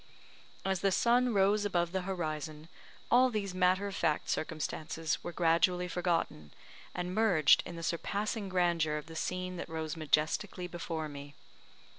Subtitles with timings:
[0.65, 2.69] As the sun rose above the horizon,
[3.11, 6.53] all these matter of fact circumstances were gradually forgotten,
[6.95, 11.35] and merged in the surpassing grandeur of the scene that rose majestically before me.